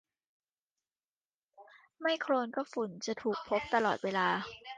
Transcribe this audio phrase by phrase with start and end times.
[2.01, 4.27] ไม่โคลนก็ฝุ่นจะถูกพบตลอดเวลา